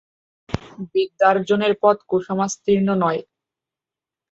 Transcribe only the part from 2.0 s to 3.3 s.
কুসামাস্তীর্ণ নয়।